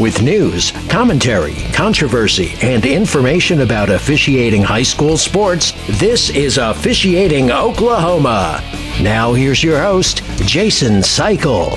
[0.00, 8.62] With news, commentary, controversy, and information about officiating high school sports, this is Officiating Oklahoma.
[9.02, 11.70] Now, here's your host, Jason Cycle.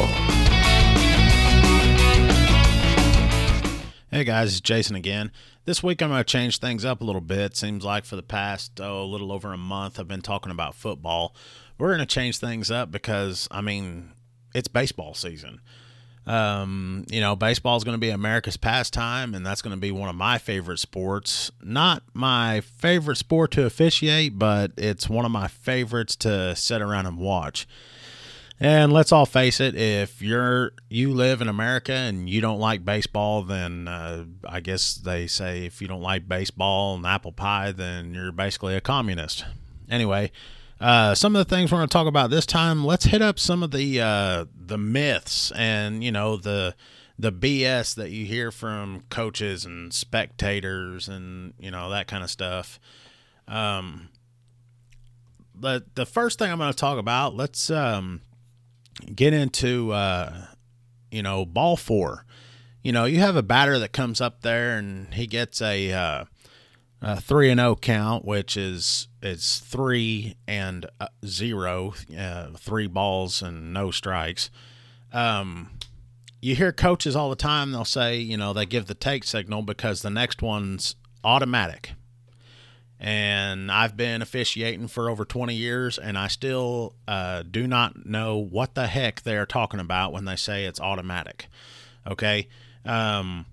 [4.11, 5.31] Hey guys, it's Jason again.
[5.65, 7.57] This week I'm going to change things up a little bit.
[7.57, 10.75] Seems like for the past oh, a little over a month I've been talking about
[10.75, 11.35] football.
[11.79, 14.11] We're going to change things up because I mean
[14.53, 15.59] it's baseball season.
[16.27, 19.91] Um, you know, baseball is going to be America's pastime, and that's going to be
[19.91, 21.51] one of my favorite sports.
[21.63, 27.07] Not my favorite sport to officiate, but it's one of my favorites to sit around
[27.07, 27.67] and watch.
[28.59, 32.85] And let's all face it, if you're you live in America and you don't like
[32.85, 37.71] baseball, then uh, I guess they say if you don't like baseball and apple pie,
[37.71, 39.45] then you're basically a communist.
[39.89, 40.31] Anyway,
[40.79, 42.85] uh, some of the things we're going to talk about this time.
[42.85, 46.73] Let's hit up some of the uh, the myths and you know the
[47.19, 52.29] the BS that you hear from coaches and spectators and you know that kind of
[52.29, 52.79] stuff.
[53.49, 54.07] Um,
[55.53, 57.35] the the first thing I'm going to talk about.
[57.35, 58.21] Let's um,
[59.13, 60.45] get into uh,
[61.11, 62.25] you know ball four.
[62.81, 65.91] You know, you have a batter that comes up there and he gets a
[67.01, 72.87] uh, three and zero oh count, which is it's three and uh, zero, uh, three
[72.87, 74.49] balls and no strikes.
[75.11, 75.69] Um,
[76.41, 77.71] you hear coaches all the time.
[77.71, 81.91] They'll say, you know, they give the take signal because the next one's automatic.
[82.99, 88.37] And I've been officiating for over 20 years, and I still uh, do not know
[88.37, 91.47] what the heck they're talking about when they say it's automatic.
[92.05, 92.47] Okay.
[92.85, 93.47] Um,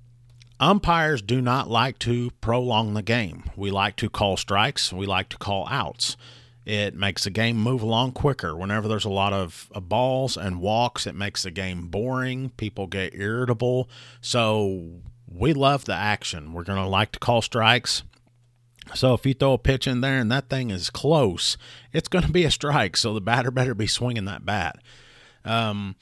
[0.61, 3.45] Umpires do not like to prolong the game.
[3.56, 6.17] We like to call strikes, we like to call outs.
[6.69, 8.55] It makes the game move along quicker.
[8.55, 12.50] Whenever there's a lot of uh, balls and walks, it makes the game boring.
[12.58, 13.88] People get irritable.
[14.20, 16.52] So we love the action.
[16.52, 18.02] We're going to like to call strikes.
[18.94, 21.57] So if you throw a pitch in there and that thing is close,
[21.95, 22.98] it's going to be a strike.
[22.98, 24.77] So the batter better be swinging that bat.
[25.46, 25.96] Um,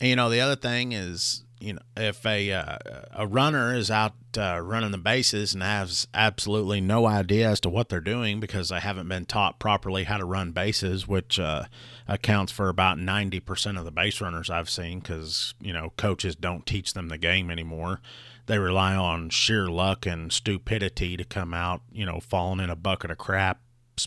[0.00, 2.78] you know, the other thing is you know, if a uh,
[3.12, 7.68] a runner is out uh, running the bases and has absolutely no idea as to
[7.68, 11.64] what they're doing because they haven't been taught properly how to run bases, which uh,
[12.06, 16.36] accounts for about ninety percent of the base runners I've seen, because you know coaches
[16.36, 18.00] don't teach them the game anymore.
[18.46, 22.76] They rely on sheer luck and stupidity to come out, you know, falling in a
[22.76, 23.60] bucket of crap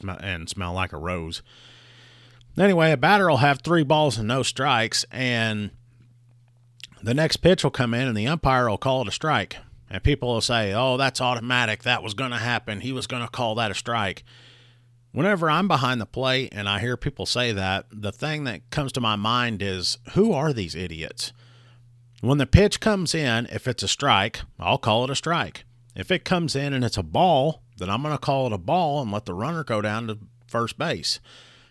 [0.04, 1.44] and smell like a rose.
[2.58, 5.72] Anyway, a batter will have three balls and no strikes, and
[7.04, 9.58] the next pitch will come in and the umpire will call it a strike.
[9.90, 11.84] And people will say, oh, that's automatic.
[11.84, 12.82] That was going to happen.
[12.82, 14.24] He was going to call that a strike.
[15.12, 18.94] Whenever I'm behind the plate and I hear people say that, the thing that comes
[18.94, 21.34] to my mind is who are these idiots?
[22.22, 25.66] When the pitch comes in, if it's a strike, I'll call it a strike.
[25.96, 28.58] If it comes in and it's a ball, then I'm going to call it a
[28.58, 31.20] ball and let the runner go down to first base.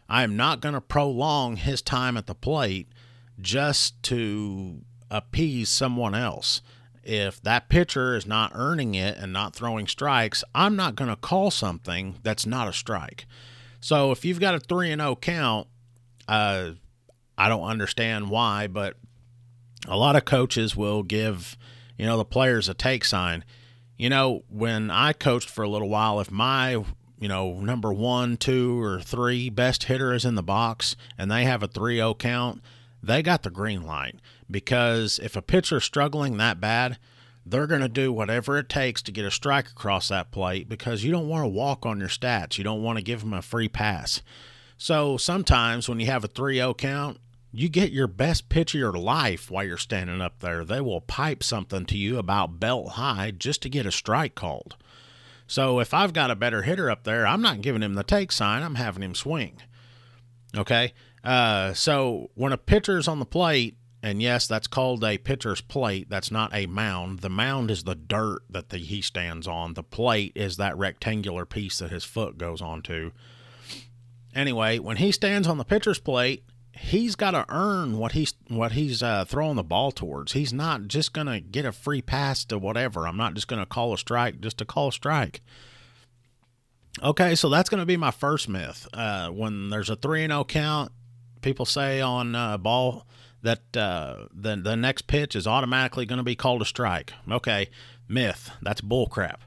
[0.09, 2.89] I am not going to prolong his time at the plate
[3.41, 6.63] just to appease someone else.
[7.03, 11.17] If that pitcher is not earning it and not throwing strikes, I'm not going to
[11.17, 13.27] call something that's not a strike.
[13.81, 15.67] So if you've got a 3 and 0 count,
[16.29, 16.73] uh,
[17.39, 18.97] I don't understand why, but
[19.89, 21.57] a lot of coaches will give,
[21.97, 23.45] you know, the players a take sign.
[23.97, 26.73] You know, when I coached for a little while, if my,
[27.19, 31.45] you know, number one, two, or three best hitter is in the box and they
[31.45, 32.61] have a 3 0 count,
[33.03, 34.17] they got the green light
[34.51, 36.99] because if a pitcher's struggling that bad,
[37.47, 41.05] they're going to do whatever it takes to get a strike across that plate because
[41.05, 42.59] you don't want to walk on your stats.
[42.59, 44.23] You don't want to give them a free pass.
[44.77, 47.19] So sometimes when you have a 3 0 count,
[47.53, 50.65] you get your best pitch of your life while you're standing up there.
[50.65, 54.77] They will pipe something to you about belt high just to get a strike called.
[55.47, 58.31] So if I've got a better hitter up there, I'm not giving him the take
[58.31, 59.61] sign, I'm having him swing.
[60.57, 60.93] Okay?
[61.25, 66.09] Uh, so when a pitcher's on the plate, and yes, that's called a pitcher's plate.
[66.09, 67.21] That's not a mound.
[67.21, 69.75] The mound is the dirt that the, he stands on.
[69.75, 73.13] The plate is that rectangular piece that his foot goes onto.
[74.35, 78.73] Anyway, when he stands on the pitcher's plate, he's got to earn what he's what
[78.73, 80.33] he's uh, throwing the ball towards.
[80.33, 83.07] He's not just gonna get a free pass to whatever.
[83.07, 85.43] I'm not just gonna call a strike just to call a strike.
[87.03, 88.89] Okay, so that's gonna be my first myth.
[88.95, 90.93] Uh, when there's a three and zero oh count,
[91.43, 93.07] people say on uh, ball
[93.43, 97.13] that uh, the the next pitch is automatically going to be called a strike.
[97.31, 97.69] Okay,
[98.09, 98.51] myth.
[98.63, 99.39] That's bullcrap.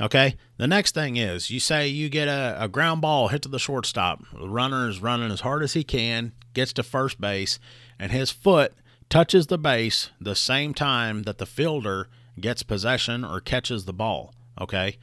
[0.00, 0.36] Okay.
[0.56, 3.58] The next thing is you say you get a, a ground ball hit to the
[3.58, 4.22] shortstop.
[4.32, 7.58] The runner is running as hard as he can, gets to first base,
[7.98, 8.72] and his foot
[9.10, 12.08] touches the base the same time that the fielder
[12.40, 14.34] gets possession or catches the ball.
[14.58, 14.96] Okay.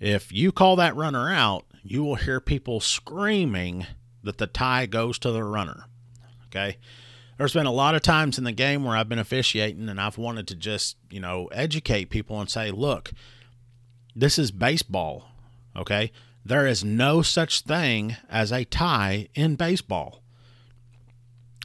[0.00, 3.86] If you call that runner out, you will hear people screaming
[4.24, 5.84] that the tie goes to the runner.
[6.54, 6.76] Okay.
[7.38, 10.18] There's been a lot of times in the game where I've been officiating and I've
[10.18, 13.12] wanted to just, you know, educate people and say, look,
[14.14, 15.24] this is baseball.
[15.74, 16.12] Okay.
[16.44, 20.22] There is no such thing as a tie in baseball.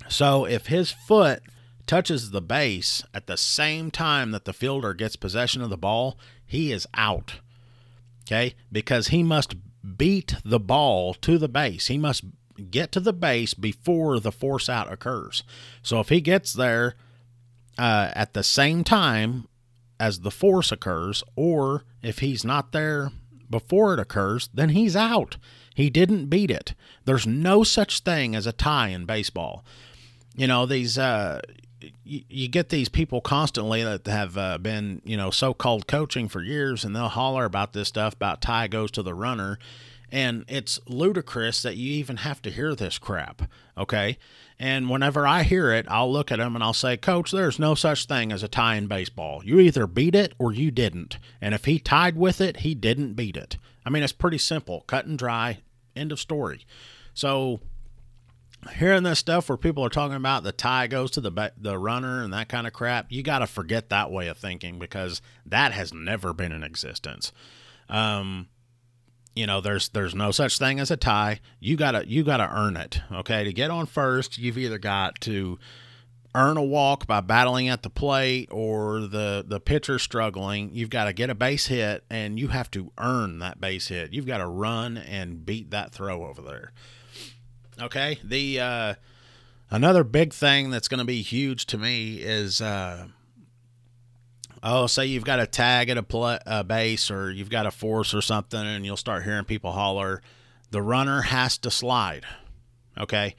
[0.07, 1.43] So if his foot
[1.85, 6.17] touches the base at the same time that the fielder gets possession of the ball,
[6.45, 7.35] he is out.
[8.25, 8.55] Okay?
[8.71, 9.55] Because he must
[9.97, 11.87] beat the ball to the base.
[11.87, 12.23] He must
[12.71, 15.43] get to the base before the force out occurs.
[15.81, 16.95] So if he gets there
[17.77, 19.47] uh, at the same time
[19.99, 23.11] as the force occurs, or if he's not there
[23.49, 25.37] before it occurs, then he's out.
[25.73, 26.73] He didn't beat it.
[27.05, 29.63] There's no such thing as a tie in baseball.
[30.35, 31.41] You know, these uh,
[32.03, 36.83] you, get these people constantly that have uh, been, you know, so-called coaching for years,
[36.83, 39.59] and they'll holler about this stuff about tie goes to the runner,
[40.11, 43.43] and it's ludicrous that you even have to hear this crap.
[43.77, 44.17] Okay,
[44.59, 47.75] and whenever I hear it, I'll look at him and I'll say, Coach, there's no
[47.75, 49.43] such thing as a tie in baseball.
[49.45, 51.19] You either beat it or you didn't.
[51.39, 53.57] And if he tied with it, he didn't beat it.
[53.85, 55.59] I mean, it's pretty simple, cut and dry,
[55.95, 56.65] end of story.
[57.13, 57.59] So
[58.75, 62.23] hearing this stuff where people are talking about the tie goes to the the runner
[62.23, 65.71] and that kind of crap, you got to forget that way of thinking because that
[65.71, 67.31] has never been in existence.
[67.89, 68.47] Um,
[69.37, 71.39] you know, there's there's no such thing as a tie.
[71.59, 73.01] You gotta you gotta earn it.
[73.11, 75.59] Okay, to get on first, you've either got to
[76.35, 81.05] earn a walk by battling at the plate or the the pitcher struggling you've got
[81.05, 84.37] to get a base hit and you have to earn that base hit you've got
[84.37, 86.73] to run and beat that throw over there
[87.81, 88.19] Okay.
[88.23, 88.93] The uh,
[89.69, 93.07] another big thing that's going to be huge to me is uh,
[94.67, 97.71] oh, say you've got a tag at a, pl- a base or you've got a
[97.71, 100.21] force or something, and you'll start hearing people holler,
[100.71, 102.25] "The runner has to slide."
[102.97, 103.35] Okay.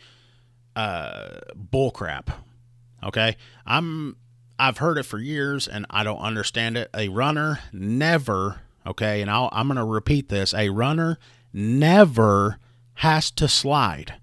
[0.75, 2.30] Uh, bull crap.
[3.02, 3.36] Okay.
[3.66, 4.16] I'm
[4.58, 6.90] I've heard it for years and I don't understand it.
[6.94, 10.52] A runner never, okay, and I'll, I'm going to repeat this.
[10.52, 11.19] A runner
[11.52, 12.58] never
[12.94, 14.14] has to slide.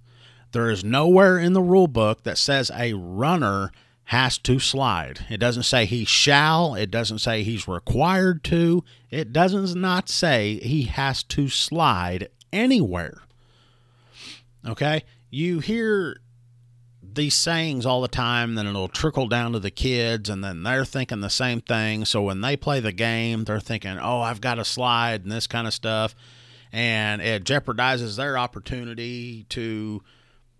[0.52, 3.72] There is nowhere in the rule book that says a runner
[4.06, 5.26] has to slide.
[5.30, 10.10] It doesn't say he shall, it doesn't say he's required to, it does not not
[10.10, 13.24] say he has to slide anywhere.
[14.68, 15.04] Okay?
[15.32, 16.18] You hear
[17.02, 20.86] these sayings all the time, then it'll trickle down to the kids, and then they're
[20.86, 22.06] thinking the same thing.
[22.06, 25.48] So when they play the game, they're thinking, oh, I've got to slide and this
[25.48, 26.14] kind of stuff.
[26.72, 30.04] And it jeopardizes their opportunity to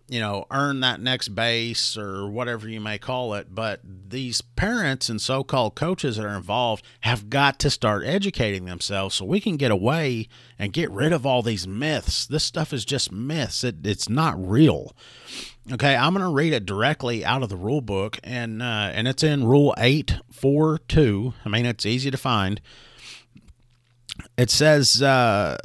[0.08, 3.54] you know, earn that next base or whatever you may call it.
[3.54, 8.64] But these parents and so called coaches that are involved have got to start educating
[8.64, 12.26] themselves so we can get away and get rid of all these myths.
[12.26, 14.94] This stuff is just myths, it, it's not real.
[15.72, 19.08] Okay, I'm going to read it directly out of the rule book, and uh, and
[19.08, 21.34] it's in Rule Eight Four Two.
[21.44, 22.60] I mean, it's easy to find.
[24.38, 25.58] It says, uh,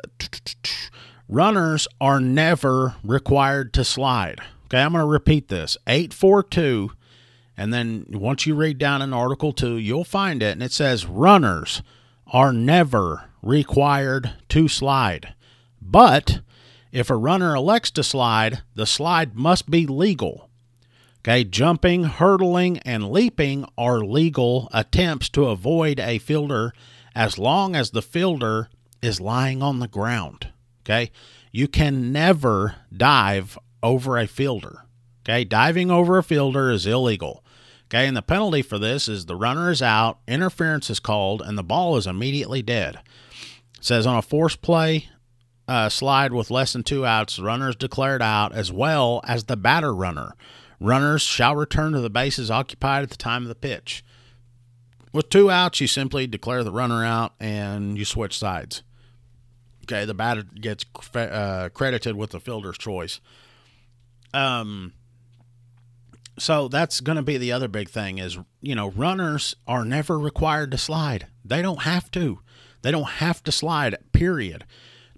[1.32, 4.42] Runners are never required to slide.
[4.66, 6.92] Okay, I'm going to repeat this 842.
[7.56, 10.52] And then once you read down in Article 2, you'll find it.
[10.52, 11.84] And it says runners
[12.28, 15.34] are never required to slide.
[15.82, 16.42] But
[16.92, 20.50] if a runner elects to slide, the slide must be legal.
[21.20, 26.74] Okay, jumping, hurdling, and leaping are legal attempts to avoid a fielder
[27.16, 28.68] as long as the fielder
[29.02, 30.50] is lying on the ground.
[30.82, 31.12] Okay.
[31.52, 34.86] You can never dive over a fielder.
[35.24, 35.44] Okay.
[35.44, 37.44] Diving over a fielder is illegal.
[37.86, 38.08] Okay.
[38.08, 41.64] And the penalty for this is the runner is out, interference is called, and the
[41.64, 43.00] ball is immediately dead.
[43.78, 45.10] It says on a force play
[45.68, 49.46] uh, slide with less than two outs, the runner is declared out as well as
[49.46, 50.36] the batter runner.
[50.82, 54.04] Runners shall return to the bases occupied at the time of the pitch.
[55.14, 58.84] With two outs, you simply declare the runner out and you switch sides.
[59.92, 63.20] Okay, the batter gets uh, credited with the fielder's choice.
[64.34, 64.94] Um,
[66.40, 70.18] so that's going to be the other big thing is you know runners are never
[70.18, 71.28] required to slide.
[71.44, 72.40] They don't have to.
[72.84, 73.98] They don't have to slide.
[74.14, 74.64] Period.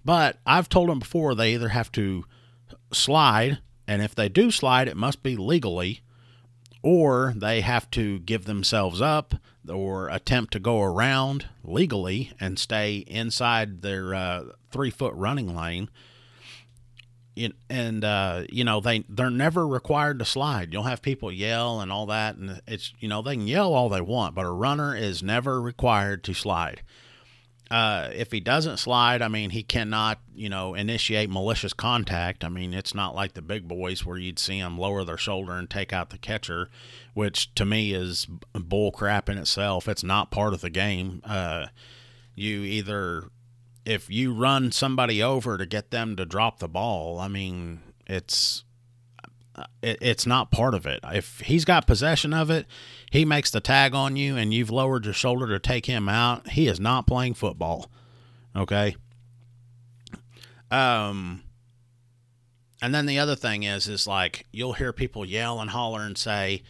[0.03, 2.25] But I've told them before they either have to
[2.91, 6.01] slide, and if they do slide, it must be legally,
[6.83, 9.35] or they have to give themselves up
[9.67, 15.89] or attempt to go around legally and stay inside their uh, three foot running lane.
[17.69, 20.73] and uh, you know they they're never required to slide.
[20.73, 23.89] You'll have people yell and all that, and it's you know they can yell all
[23.89, 26.81] they want, but a runner is never required to slide.
[27.73, 32.43] Uh, if he doesn't slide, I mean, he cannot, you know, initiate malicious contact.
[32.43, 35.53] I mean, it's not like the big boys where you'd see them lower their shoulder
[35.53, 36.69] and take out the catcher,
[37.15, 39.87] which to me is bull crap in itself.
[39.87, 41.23] It's not part of the game.
[41.25, 41.65] Uh,
[42.35, 43.31] you either
[43.85, 48.65] if you run somebody over to get them to drop the ball, I mean, it's
[49.81, 50.99] it, it's not part of it.
[51.03, 52.65] If he's got possession of it,
[53.11, 56.49] he makes the tag on you, and you've lowered your shoulder to take him out.
[56.49, 57.89] He is not playing football.
[58.55, 58.95] Okay.
[60.71, 61.43] Um.
[62.81, 66.17] And then the other thing is, is like you'll hear people yell and holler and
[66.17, 66.63] say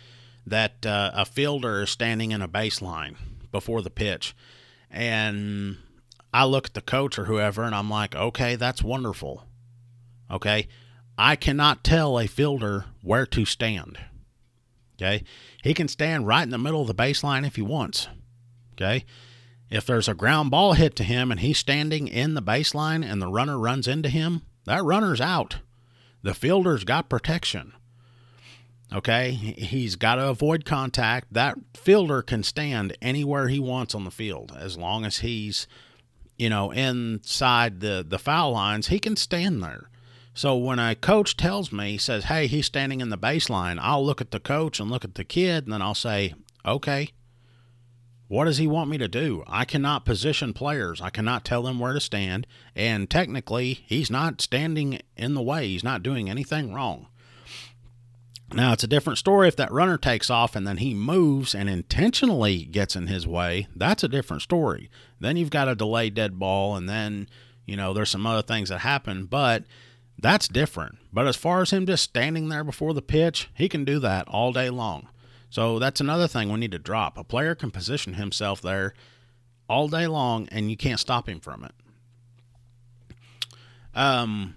[0.46, 3.16] that uh, a fielder is standing in a baseline
[3.52, 4.36] before the pitch,
[4.92, 5.78] and
[6.34, 9.44] I look at the coach or whoever and I'm like, okay, that's wonderful.
[10.32, 10.68] Okay.
[11.18, 14.00] I cannot tell a fielder where to stand.
[14.96, 15.24] Okay.
[15.64, 18.08] He can stand right in the middle of the baseline if he wants.
[18.74, 19.06] Okay.
[19.70, 23.22] If there's a ground ball hit to him and he's standing in the baseline and
[23.22, 25.58] the runner runs into him, that runner's out.
[26.22, 27.74] The fielder's got protection.
[28.94, 29.32] Okay.
[29.32, 31.34] He's got to avoid contact.
[31.34, 35.68] That fielder can stand anywhere he wants on the field as long as he's
[36.38, 39.90] you know, inside the, the foul lines, he can stand there.
[40.34, 44.20] So when a coach tells me, says, hey, he's standing in the baseline, I'll look
[44.20, 46.34] at the coach and look at the kid, and then I'll say,
[46.66, 47.10] okay,
[48.28, 49.44] what does he want me to do?
[49.46, 51.02] I cannot position players.
[51.02, 52.48] I cannot tell them where to stand.
[52.76, 55.68] And technically, he's not standing in the way.
[55.68, 57.08] He's not doing anything wrong.
[58.52, 61.70] Now, it's a different story if that runner takes off and then he moves and
[61.70, 63.68] intentionally gets in his way.
[63.76, 64.90] That's a different story.
[65.20, 67.30] Then you've got a delayed dead ball, and then,
[67.66, 69.66] you know, there's some other things that happen, but
[70.18, 70.98] that's different.
[71.12, 74.28] But as far as him just standing there before the pitch, he can do that
[74.28, 75.10] all day long.
[75.50, 77.18] So that's another thing we need to drop.
[77.18, 78.94] A player can position himself there
[79.70, 81.74] all day long, and you can't stop him from it.
[83.94, 84.56] Um,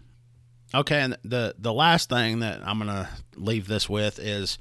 [0.74, 4.58] Okay, and the the last thing that I'm gonna leave this with is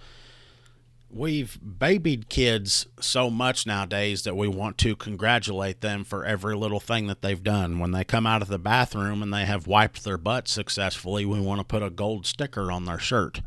[1.16, 6.82] we've babied kids so much nowadays that we want to congratulate them for every little
[6.82, 7.80] thing that they've done.
[7.80, 11.40] When they come out of the bathroom and they have wiped their butt successfully, we
[11.40, 13.42] want to put a gold sticker on their shirt.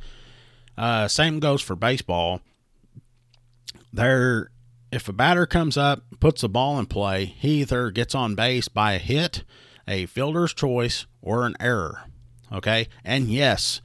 [0.79, 2.41] Uh, same goes for baseball.
[3.93, 4.51] There,
[4.91, 8.69] if a batter comes up, puts the ball in play, he either gets on base
[8.69, 9.45] by a hit,
[9.87, 12.05] a fielder's choice, or an error.
[12.51, 12.89] Okay.
[13.05, 13.83] And yes,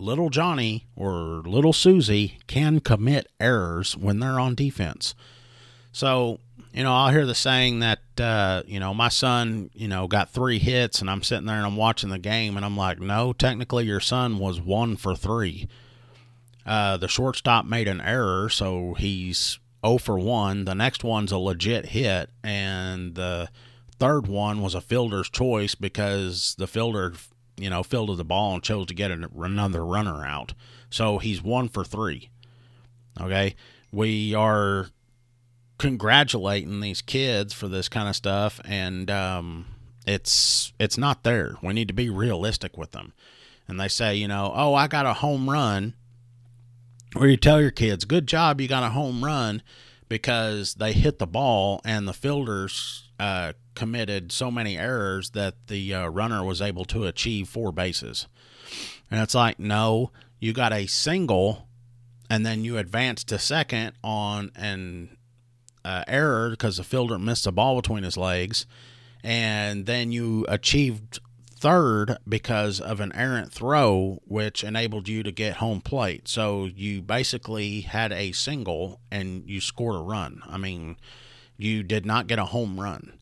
[0.00, 5.14] little Johnny or little Susie can commit errors when they're on defense.
[5.92, 6.40] So,
[6.72, 10.30] you know, I'll hear the saying that, uh, you know, my son, you know, got
[10.30, 13.32] three hits and I'm sitting there and I'm watching the game and I'm like, no,
[13.32, 15.68] technically your son was one for three.
[16.64, 20.66] Uh, the shortstop made an error, so he's 0 for 1.
[20.66, 23.48] The next one's a legit hit, and the
[23.98, 27.14] third one was a fielder's choice because the fielder
[27.60, 30.54] you know, fielded the ball and chose to get another runner out.
[30.90, 32.30] So he's one for three.
[33.20, 33.54] Okay.
[33.92, 34.88] We are
[35.78, 39.66] congratulating these kids for this kind of stuff, and um,
[40.06, 41.56] it's it's not there.
[41.62, 43.12] We need to be realistic with them.
[43.66, 45.94] And they say, you know, oh, I got a home run.
[47.16, 49.62] Or you tell your kids, good job, you got a home run
[50.08, 55.94] because they hit the ball and the fielders uh, committed so many errors that the
[55.94, 58.26] uh, runner was able to achieve four bases.
[59.10, 61.68] And it's like, no, you got a single,
[62.30, 65.18] and then you advance to second on an
[65.84, 68.64] uh, error because the fielder missed the ball between his legs,
[69.22, 71.18] and then you achieved
[71.58, 76.26] third because of an errant throw, which enabled you to get home plate.
[76.26, 80.40] So you basically had a single and you scored a run.
[80.48, 80.96] I mean,
[81.60, 83.18] you did not get a home run.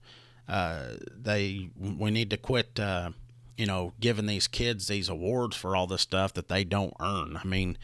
[0.49, 2.79] Uh, they we need to quit.
[2.79, 3.11] Uh,
[3.57, 7.37] you know, giving these kids these awards for all this stuff that they don't earn.
[7.43, 7.77] I mean,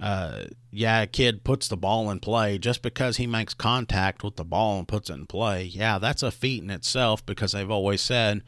[0.00, 4.36] uh, yeah, a kid puts the ball in play just because he makes contact with
[4.36, 5.64] the ball and puts it in play.
[5.64, 8.42] Yeah, that's a feat in itself because they've always said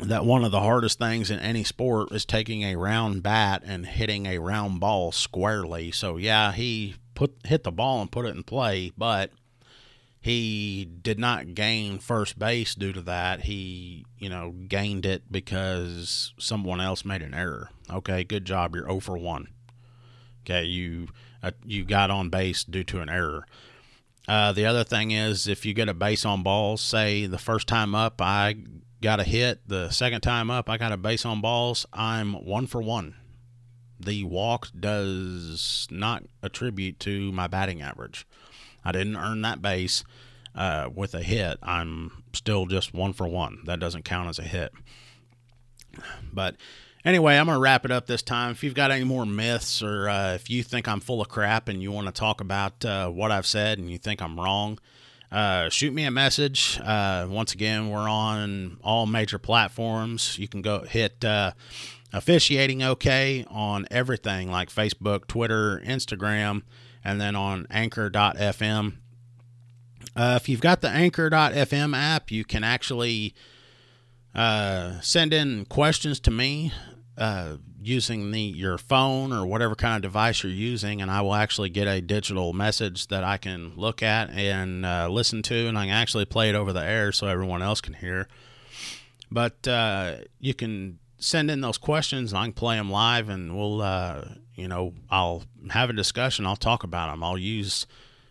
[0.00, 3.86] that one of the hardest things in any sport is taking a round bat and
[3.86, 5.92] hitting a round ball squarely.
[5.92, 9.30] So yeah, he put hit the ball and put it in play, but
[10.22, 13.42] he did not gain first base due to that.
[13.42, 17.70] He, you know, gained it because someone else made an error.
[17.90, 18.76] Okay, good job.
[18.76, 19.48] You're 0 for 1.
[20.44, 21.08] Okay, you
[21.42, 23.46] uh, you got on base due to an error.
[24.28, 27.66] Uh, the other thing is if you get a base on balls, say the first
[27.66, 28.56] time up I
[29.02, 29.68] got a hit.
[29.68, 31.84] The second time up, I got a base on balls.
[31.92, 33.16] I'm one for one.
[34.00, 38.26] The walk does not attribute to my batting average.
[38.84, 40.04] I didn't earn that base
[40.54, 41.58] uh, with a hit.
[41.62, 43.60] I'm still just one for one.
[43.64, 44.72] That doesn't count as a hit.
[46.32, 46.56] But
[47.04, 48.50] anyway, I'm going to wrap it up this time.
[48.50, 51.68] If you've got any more myths or uh, if you think I'm full of crap
[51.68, 54.78] and you want to talk about uh, what I've said and you think I'm wrong,
[55.30, 56.78] uh, shoot me a message.
[56.82, 60.38] Uh, once again, we're on all major platforms.
[60.38, 61.52] You can go hit uh,
[62.12, 66.62] officiating okay on everything like Facebook, Twitter, Instagram,
[67.04, 68.94] and then on anchor.fm.
[70.14, 73.34] Uh, if you've got the anchor.fm app, you can actually
[74.34, 76.72] uh, send in questions to me
[77.16, 81.34] uh, using the your phone or whatever kind of device you're using, and I will
[81.34, 85.76] actually get a digital message that I can look at and uh, listen to, and
[85.76, 88.28] I can actually play it over the air so everyone else can hear.
[89.30, 93.56] But uh, you can send in those questions, and I can play them live, and
[93.56, 96.46] we'll, uh, you know, I'll have a discussion.
[96.46, 97.22] I'll talk about them.
[97.24, 97.86] I'll use,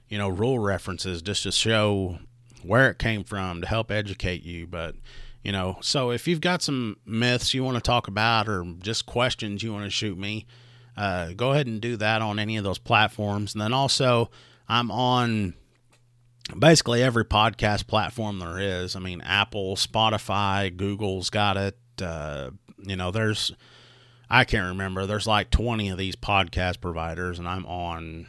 [0.08, 2.20] you know, rule references just to show
[2.64, 4.96] where it came from to help educate you, but
[5.44, 9.06] you know so if you've got some myths you want to talk about or just
[9.06, 10.46] questions you want to shoot me
[10.98, 14.30] uh, go ahead and do that on any of those platforms and then also
[14.68, 15.54] i'm on
[16.58, 22.50] basically every podcast platform there is i mean apple spotify google's got it uh,
[22.84, 23.54] you know there's
[24.32, 28.26] i can't remember there's like 20 of these podcast providers and i'm on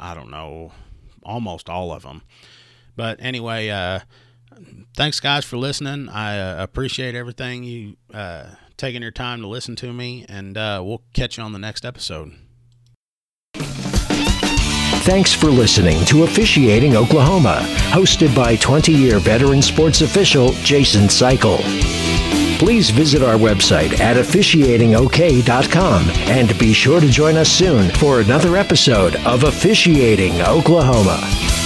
[0.00, 0.72] i don't know
[1.22, 2.22] almost all of them
[2.96, 4.00] but anyway uh,
[4.96, 6.08] thanks, guys, for listening.
[6.08, 8.46] I uh, appreciate everything you uh,
[8.76, 11.84] taking your time to listen to me, and uh, we'll catch you on the next
[11.84, 12.32] episode.
[15.04, 21.58] Thanks for listening to Officiating Oklahoma, hosted by 20 year veteran sports official Jason Cycle.
[22.60, 28.54] Please visit our website at officiatingok.com and be sure to join us soon for another
[28.58, 31.59] episode of Officiating Oklahoma.